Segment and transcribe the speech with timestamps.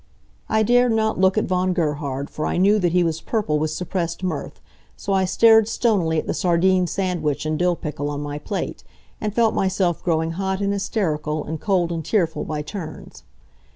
[0.49, 3.69] I dared not look at Von Gerhard, for I knew that he was purple with
[3.69, 4.59] suppressed mirth,
[4.97, 8.83] so I stared stonily at the sardine sandwich and dill pickle on my plate,
[9.21, 13.21] and felt myself growing hot and hysterical, and cold and tearful by turns.